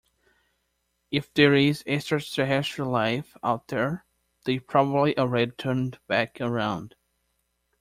If 1.11 1.31
there 1.35 1.53
is 1.53 1.83
extraterrestrial 1.85 2.89
life 2.89 3.37
out 3.43 3.67
there, 3.67 4.07
they've 4.45 4.65
probably 4.65 5.15
already 5.15 5.51
turned 5.51 5.99
back 6.07 6.39
around. 6.41 6.95